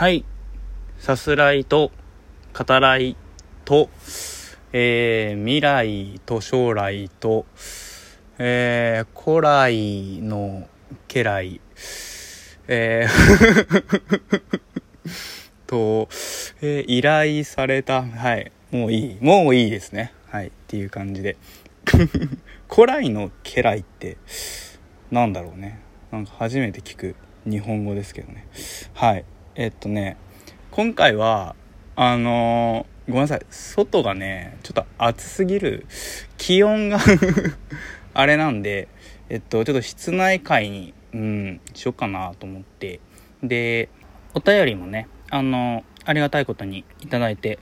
[0.00, 0.24] はい。
[0.96, 1.92] さすらいと、
[2.58, 3.18] 語らい
[3.66, 3.90] と、
[4.72, 7.44] えー、未来と将来と、
[8.38, 10.66] えー、古来の
[11.06, 11.60] 家来、
[12.66, 14.42] えー
[15.68, 16.08] と、
[16.62, 18.50] えー依頼された、はい。
[18.70, 19.18] もういい。
[19.20, 20.14] もういいですね。
[20.30, 20.46] はい。
[20.46, 21.36] っていう感じで。
[22.74, 24.16] 古来の家来って、
[25.10, 25.78] なんだろうね。
[26.10, 28.46] なんか初めて聞く日本語ですけどね。
[28.94, 29.26] はい。
[29.56, 30.16] えっとね、
[30.70, 31.56] 今回は、
[31.96, 33.40] あのーごめんなさい。
[33.50, 35.86] 外がね、ちょっと暑すぎる。
[36.38, 37.00] 気温が
[38.14, 38.86] あれなんで、
[39.28, 43.00] えっと、ちょっと室内会に、うん、しようかなと思って。
[43.42, 43.88] で、
[44.34, 47.58] お便りもね、あのありがたいことにいただいて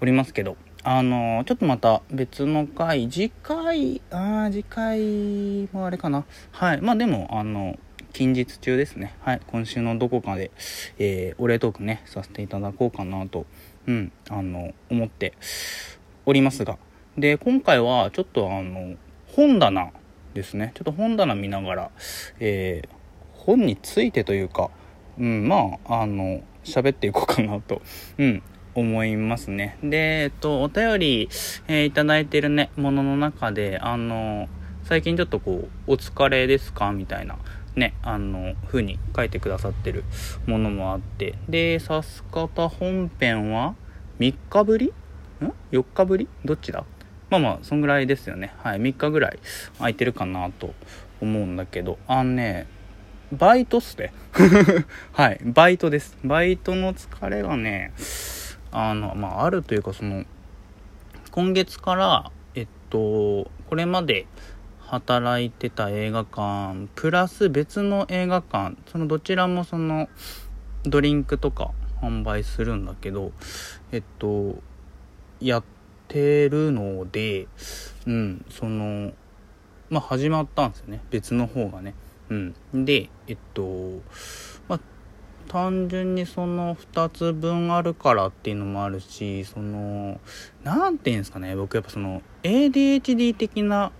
[0.00, 6.24] おりますけど、あのちょっとまた別の回、次回、あ次回もあれかな。
[6.50, 6.80] はい。
[6.80, 7.78] まあでも、あの、
[8.12, 9.14] 近日中ですね。
[9.20, 9.40] はい。
[9.46, 10.50] 今週のどこかで、
[10.98, 13.46] えーお礼トークね、させていただこうかなと、
[13.86, 15.32] うん、あの、思って
[16.26, 16.76] おりますが。
[17.16, 18.96] で、今回はちょっとあの、
[19.28, 19.92] 本棚
[20.34, 20.72] ですね。
[20.74, 21.90] ちょっと本棚見ながら、
[22.38, 22.88] えー
[23.32, 24.70] 本についてというか、
[25.18, 27.82] うん、まあ、あの、喋っていこうかなと、
[28.18, 28.42] うん、
[28.76, 29.78] 思いますね。
[29.82, 31.28] で、えっと、お便り、
[31.66, 34.48] えーいただいてるね、ものの中で、あの、
[34.84, 36.92] 最近ちょっとこう、お疲れですか？
[36.92, 37.38] みたいな、
[37.76, 40.04] ね、あの、風に書いてくださってる
[40.46, 43.74] ものもあって、で、さす方本編は、
[44.18, 44.86] 3日ぶり？
[44.86, 44.92] ん
[45.72, 46.28] ?4 日ぶり？
[46.44, 46.84] どっちだ？
[47.30, 48.54] まあまあ、そんぐらいですよね。
[48.58, 49.38] はい、3日ぐらい
[49.78, 50.74] 空いてるかなと
[51.22, 52.66] 思うんだけど、あのね、
[53.32, 54.12] バイトっすね。
[55.14, 56.18] はい、バイトです。
[56.22, 57.92] バイトの疲れがね、
[58.70, 60.24] あの、まあ、あるというか、その、
[61.30, 64.26] 今月から、えっと、これまで
[64.92, 70.10] 働いてた映画館、プラス別の映画館、そのどちらもその、
[70.82, 71.70] ドリンクとか
[72.02, 73.32] 販売するんだけど、
[73.90, 74.56] えっと、
[75.40, 75.64] やっ
[76.08, 77.48] てるので、
[78.06, 79.12] うん、その、
[79.88, 81.00] まあ、始まったんですよね。
[81.08, 81.94] 別の方がね。
[82.28, 82.34] う
[82.76, 82.84] ん。
[82.84, 84.02] で、えっと、
[84.68, 84.80] まあ、
[85.48, 90.20] 単純にその2つ分あるからっていうのもあるし、その、
[90.64, 93.90] なんていうんですかね、僕やっぱその、ADHD 的な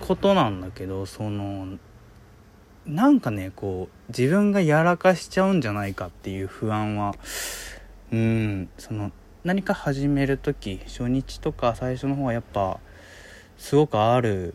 [0.00, 1.78] ことなんだけど、その、
[2.86, 7.14] なんかね、こう、自分がやらかしちゃうんじゃないかっていう不安は、
[8.12, 9.10] うん、その、
[9.42, 12.78] 何か始める時初日とか最初の方はやっぱ、
[13.56, 14.54] すごくある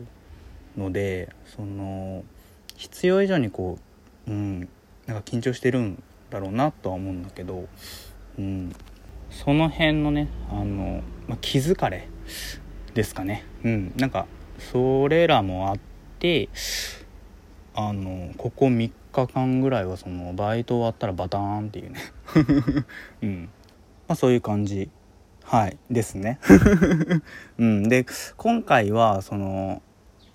[0.76, 2.24] ので、その、
[2.76, 3.78] 必要以上にこ
[4.26, 4.60] う、うん、
[5.06, 7.68] なんか緊張してるんだろうなとは思うんだけど、
[8.38, 8.72] うん、
[9.30, 12.08] その辺のね、あの、まあ、気づかれ
[12.94, 13.44] ですかね。
[13.64, 14.26] うん、なんか、
[14.60, 15.78] それらもあっ
[16.18, 16.48] て、
[17.74, 22.00] あの、ここ3日間ぐらいはその、バイト終わったらバターンっていうね。
[23.22, 23.48] うん。
[24.06, 24.90] まあそういう感じ。
[25.44, 25.78] はい。
[25.90, 26.38] ですね。
[27.58, 27.88] うん。
[27.88, 28.06] で、
[28.36, 29.82] 今回は、その、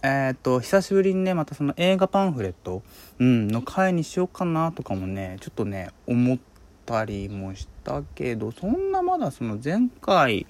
[0.04, 2.84] えっ、と、久しぶりにね、またその映画パンフレット、
[3.20, 6.38] うん、の回にしようかなとかもね、ちょっとね、思っ
[6.86, 10.46] たりもしたけど、そんなまだその前回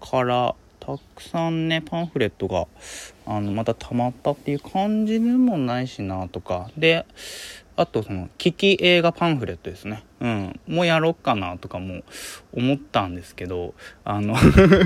[0.00, 0.54] から
[0.86, 2.66] たくさんね、パンフレットが、
[3.26, 7.06] あの、また溜まったっていう感じでもないしなとか、で、
[7.74, 10.04] あとその、聞き映画パンフレットですね。
[10.20, 10.60] うん。
[10.66, 12.02] もうやろっかなとかも
[12.52, 13.72] 思ったんですけど、
[14.04, 14.36] あの、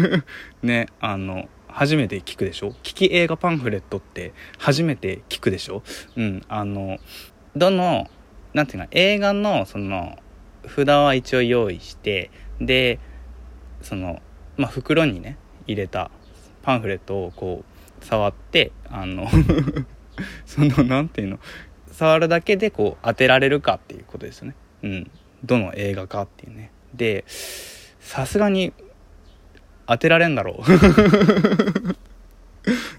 [0.62, 2.70] ね、あの、初めて聞くでしょ？
[2.84, 5.82] 聞き映画パンフレットって初めて聞くでしょ？
[6.16, 6.42] うん。
[6.48, 6.98] あの、
[7.56, 8.08] どの、
[8.54, 10.16] なんていうか、映画のその、
[10.64, 13.00] 札は一応用意して、で、
[13.82, 14.22] その、
[14.56, 15.36] まあ、袋にね、
[15.68, 16.10] 入れた
[16.62, 19.28] パンフレットをこう、触って、あの、
[20.44, 21.38] その、なんていうの、
[21.92, 24.54] 触るだけでこう当てられるかっていうことですよね。
[24.82, 25.10] うん。
[25.44, 26.70] どの映画かっていうね。
[26.94, 28.72] で、さすがに
[29.86, 30.62] 当てられんだろう。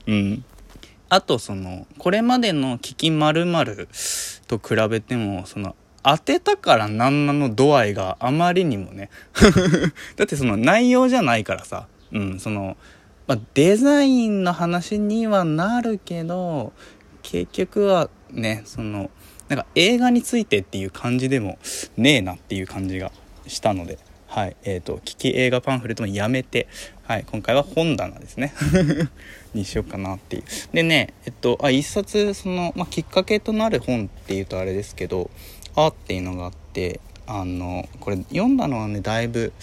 [0.12, 0.44] うん。
[1.10, 3.88] あとその、これまでの聞き〇〇
[4.48, 9.10] と比べても、その、当てたからなんなの度合いがあまりにもね。
[10.16, 11.88] だってその内容じゃないからさ。
[12.12, 12.78] うん、その、
[13.28, 16.74] まあ、デザインの話にはなるけど、
[17.22, 19.10] 結局はね、その、
[19.48, 21.58] なんか映画についてっていう感じでも
[21.98, 23.12] ねえなっていう感じが
[23.48, 23.98] したので、
[24.28, 26.68] はい、えっ、と、聞き映画パンフレットもやめて、
[27.04, 28.54] はい、今回は本棚ですね。
[29.56, 30.44] にしようかなっていう。
[30.72, 35.32] でね、えっと、あ、一冊、その、まあ、きっかけとなる本っていうとあれですけど、
[35.76, 39.54] あっていうのがあって、あの、これ読んだのはね、だいぶ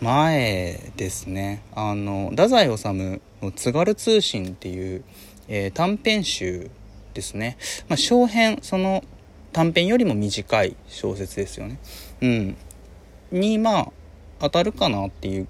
[0.00, 1.62] 前ですね。
[1.74, 3.20] あの、太宰治の
[3.52, 5.04] 津軽通信っていう、
[5.48, 6.70] えー短編集
[7.14, 7.56] ですね。
[7.88, 9.04] まあ、小編、その、
[9.52, 11.78] 短編よりも短い小説ですよね。
[12.20, 12.56] うん、
[13.30, 13.92] にまあ
[14.40, 15.48] 当たるかなっていう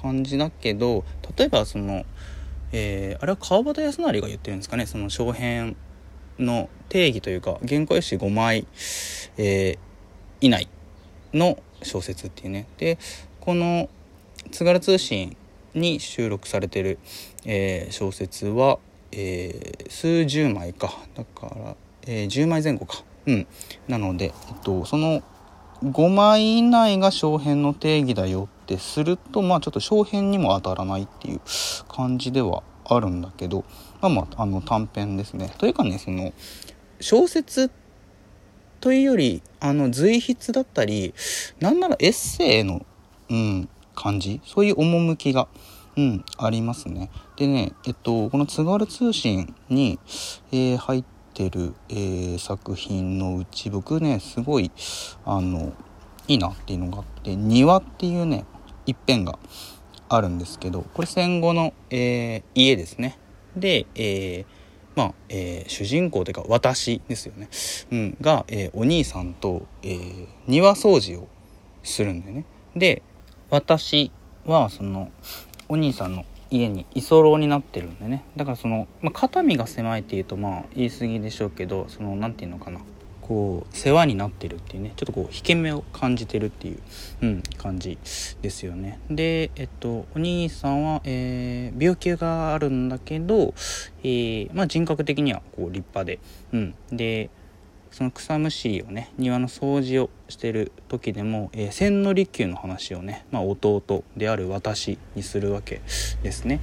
[0.00, 1.04] 感じだけど
[1.36, 2.04] 例えばその、
[2.72, 5.76] えー、あれは川端康成が言ってるんですかねその小編
[6.38, 8.66] の定義というか原稿用紙5枚、
[9.38, 9.78] えー、
[10.40, 10.68] 以内
[11.36, 12.66] の小説っていうね。
[12.78, 12.98] で
[13.40, 13.88] この
[14.50, 15.36] 「津軽通信」
[15.74, 16.98] に収録されてる、
[17.44, 18.78] えー、小説は、
[19.12, 20.92] えー、数十枚か。
[21.14, 23.04] だから、えー、10枚前後か。
[23.26, 23.46] うん。
[23.88, 24.32] なので、えっ
[24.64, 25.22] と、その
[25.84, 31.40] 5枚以内が小編の定義だよってするとまあちょっと小編にも当たらないっていう
[31.88, 33.64] 感じではあるんだけど
[34.00, 35.52] まあまああの短編ですね。
[35.58, 36.32] というかねその
[37.00, 37.70] 小説
[38.80, 41.14] というよりあの随筆だったり
[41.60, 42.84] なんならエッセイの、
[43.30, 44.40] うん、感じ？
[44.44, 45.48] そういう趣が、
[45.96, 47.10] うん、ありますね。
[47.36, 49.98] でねえっとこの津軽通信に、
[50.52, 51.04] えー、入っ
[51.34, 54.70] てる、えー、作品のうち僕ねすごい
[55.24, 55.72] あの
[56.28, 58.44] いいなっていうのがあって「庭」っていうね
[58.86, 59.38] 一編が
[60.08, 63.18] あるんですけどこれ戦後の、えー、家ですね。
[63.56, 64.46] で、えー、
[64.96, 67.48] まあ、えー、主人公というか私ですよね、
[67.92, 71.28] うん、が、えー、お兄さんと、えー、庭掃除を
[71.82, 72.44] するんだよね。
[72.74, 73.02] で
[73.50, 74.10] 私
[74.44, 75.10] はその
[75.68, 78.24] お兄さんの家に居候になってるんでね。
[78.36, 82.80] だからその、まあ、肩身が狭いっていうとまあ言い過ぎでしょうけどその何て言うのかな。
[83.26, 86.78] こう世話になってるっていうねちょっとこう引け目を感じてるっていう、
[87.22, 87.98] うん、感じ
[88.40, 89.00] ですよね。
[89.10, 93.54] でえっとお兄さんは、えー、病気があるんだけど、
[94.02, 96.20] えー、まあ、人格的にはこう立派で、
[96.52, 97.30] うん、で
[97.90, 105.80] その草むしりをね庭の掃除をしてる時でも、えー、千利休の話をね、まあ、弟である私にするわけ
[106.22, 106.60] ですね。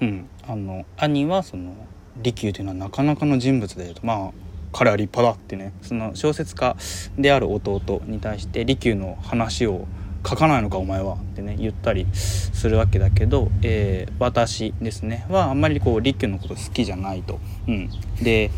[0.00, 1.74] うん、あの兄はその
[2.16, 6.76] 利休というのはなかなかの人物でまあ彼は立派だってねその小説家
[7.18, 9.86] である弟に対して利休の話を
[10.26, 17.40] 書かないのかお前はってね言ったりするわけだけど、えー、私ですねはあんまりこう利休のこと好きじゃないと。
[17.68, 17.90] うん、
[18.22, 18.50] で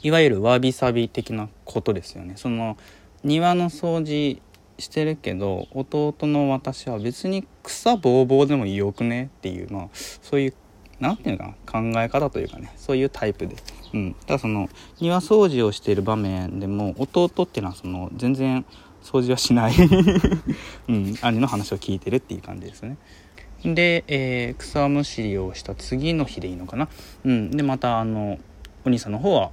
[0.00, 2.34] いわゆるわびさび的なことですよね。
[2.36, 2.76] その
[3.24, 4.40] 庭の掃除
[4.78, 10.54] してるけど弟の私は別に草ぼうぼうでもよくねっていうまあそういう
[11.00, 13.56] 何て言うかな考え方というかねそういうタイプで、
[13.94, 14.68] うん、ただその
[15.00, 18.64] 庭掃除をしている場面でも弟っていうのはその全然
[19.02, 19.72] 掃除はしない。
[20.88, 22.96] うん、兄の話を聞いてるっていう感じですね。
[23.64, 26.88] で、えー、草むしりをした次の日でいいのかな、
[27.24, 28.38] うん、でまたあの
[28.84, 29.50] お兄さんの方は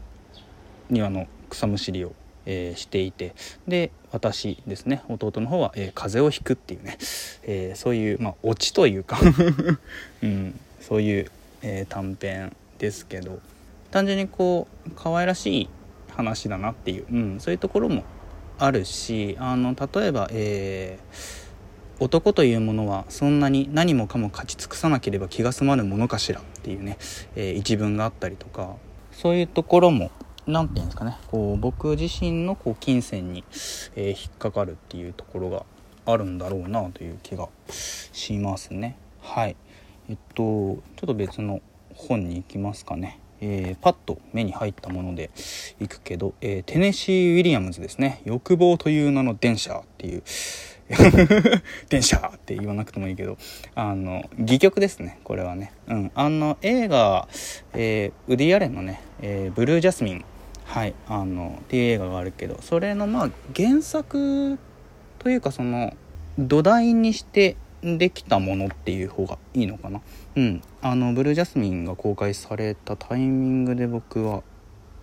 [0.90, 2.14] 庭の草むしりを、
[2.46, 3.34] えー、していて。
[3.68, 5.04] で私ですね。
[5.10, 6.98] 弟の方は、えー、風邪をひくっていうね、
[7.44, 9.20] えー、そういう、まあ、オチというか。
[10.24, 11.32] うん、そういう、
[11.64, 13.40] えー、短編ですけど
[13.90, 15.70] 単純にこう可愛らしい
[16.12, 18.04] 話だなっていう、うん、そういうところも
[18.60, 27.00] あるしあの例えば、えー、男というものはそんなに何もかも勝ち尽くさなければ気が済まぬものかしらっていうね、
[27.36, 28.76] えー、一文があったりとか
[29.12, 30.12] そういうところも
[30.46, 33.44] 何て言うんですかねこう僕自身のこう金銭に、
[33.96, 35.66] えー、引っかかるっていうところが
[36.06, 39.56] あるんだろうなという気がしますねはい。
[40.10, 41.62] えっとちょっと別の
[41.94, 43.20] 本に行きますかね。
[43.42, 45.30] えー、パッと目に入ったもので
[45.80, 50.24] 行くけど、えー、テネシー・ウィリアムズですね「欲望という名の電車」っていう
[51.90, 53.38] 電車って言わなくてもいいけど
[53.76, 55.20] あの戯曲ですね。
[55.24, 55.74] これはね。
[55.88, 56.12] うん。
[56.14, 57.28] あの映画、
[57.74, 60.26] えー、ウディ・アレンのね、えブルージャスミン。
[60.64, 60.94] はい。
[61.08, 64.60] あのっていう映画があるけどそれのまあ原作
[65.20, 65.94] というかその
[66.38, 70.02] 土台にしてできたものっていう方がいいのかな。
[70.36, 70.62] うん。
[70.82, 74.44] あのブルージャスミンが公開されたタイミングで僕は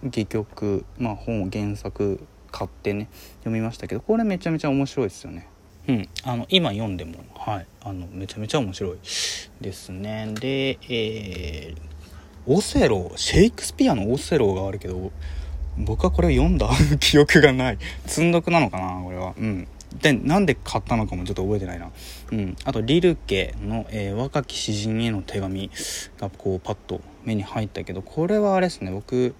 [0.05, 2.21] 戯曲まあ本を原作
[2.51, 3.09] 買ってね
[3.39, 5.49] 読みましたけどこれめちゃめちゃ面白いですよね。
[5.89, 6.09] うん。
[6.25, 7.67] あの今読んでもはい。
[7.83, 8.99] あのめちゃめちゃ面白い
[9.61, 10.35] ですね。
[10.39, 11.77] でえー、
[12.47, 15.11] オセロシェイクスピアのオセロがあるけど
[15.79, 16.69] 僕はこれを読んだ
[17.01, 17.79] 記憶がない。
[18.07, 19.35] 積んどくなのかなこれは。
[19.39, 19.69] うん。
[20.01, 21.91] でなんで買ったのかもちょっと覚えてないな。
[22.31, 22.57] うん。
[22.65, 25.71] あと、リルケの、えー、若き詩人への手紙
[26.19, 29.35] がこうパッと目に入ったけど、これはあれですね、僕、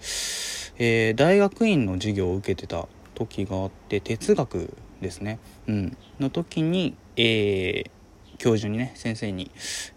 [0.79, 5.39] えー、大学院の授業を受けてた時があって、哲学ですね。
[5.67, 5.97] うん。
[6.21, 7.91] の時に、えー、
[8.39, 9.51] 教授にね、先生に、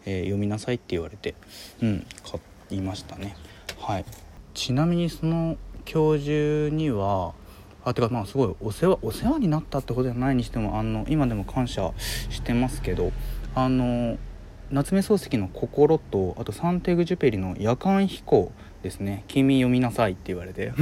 [0.05, 1.35] えー、読みなさいって言われて、
[1.81, 3.35] うん、買いましたね。
[3.79, 4.05] はい。
[4.53, 7.33] ちなみにその教授には、
[7.85, 13.11] あてかまあすごいお世話お世話になったってことじゃないにしてもあの今でも感謝してますけど
[13.53, 14.17] あの
[14.71, 18.51] 夏目漱石の「心」とあとサンテグジュペリの「夜間飛行」
[18.81, 20.73] ですね「君読みなさい」って言われて。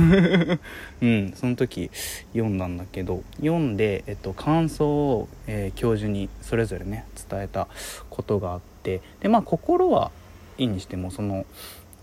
[1.01, 1.91] うんその時
[2.31, 7.67] 読んだんだけど読んで、えっと、感想を、えー、教授にそれぞれね伝えた
[8.09, 9.01] ことがあって。
[9.19, 10.11] でまあ心は
[10.57, 11.45] いいにしてもその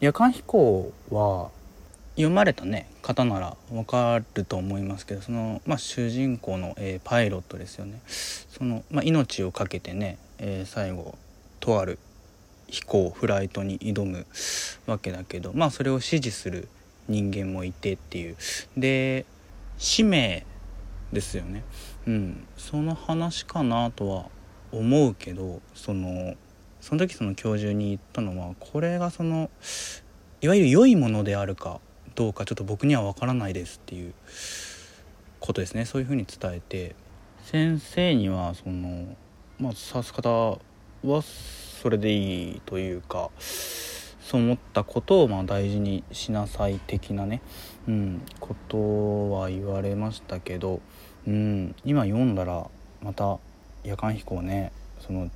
[0.01, 1.51] 夜間飛行は
[2.21, 8.01] 読まれたね方ならわかると思いますけどその、まあ、主人公の、えー、パイロットですよね。
[8.07, 11.17] その、まあ、命を懸けてね、えー、最後
[11.61, 11.99] とある
[12.69, 14.27] 飛行フライトに挑む
[14.87, 16.69] わけだけどまあそれを支持する
[17.09, 18.37] 人間もいてっていう。
[18.77, 19.25] で
[19.79, 20.45] 使命
[21.13, 21.65] ですよね。
[22.07, 22.47] うん。
[22.57, 24.27] その話かなとは
[24.73, 26.35] 思うけどその
[26.81, 29.51] その時その教授に言ったのはこれがその
[30.41, 31.81] いわゆる良いものであるか
[32.15, 34.15] どうかちょっと僕には分からないですっていう
[35.39, 35.85] ことですね。
[35.85, 36.95] そういうふうに伝えて。
[37.45, 39.17] 先生にはその
[39.59, 40.59] まあ指す方
[41.03, 47.43] はそれでいいというかそう思ったことをまあ大事にしなさい的なね、
[47.89, 50.81] うん、ことは言われましたけど、
[51.27, 52.69] うん、今読んだら
[53.03, 53.39] また
[53.83, 55.31] 夜間飛行ねその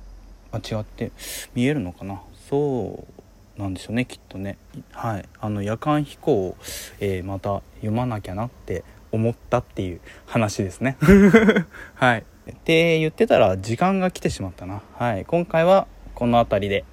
[0.53, 1.11] 間違って
[1.53, 2.21] 見えるのかな。
[2.49, 3.24] そう
[3.57, 4.57] なんでしょうねきっとね。
[4.91, 5.25] はい。
[5.39, 6.57] あの夜間飛行を、
[6.99, 10.97] えー、また読まなきゃなって思ったっていう話ですね。
[11.95, 12.25] はい。
[12.51, 14.81] って言ってたら時間が来てしまったな。
[14.93, 15.25] はい。
[15.25, 16.85] 今回はこの辺りで、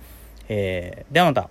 [0.48, 1.50] えー、ではまた。